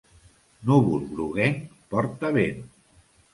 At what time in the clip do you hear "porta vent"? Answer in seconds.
1.93-2.67